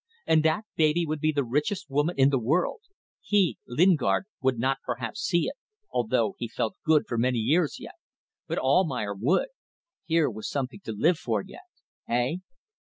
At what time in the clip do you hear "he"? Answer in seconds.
3.21-3.59, 6.39-6.47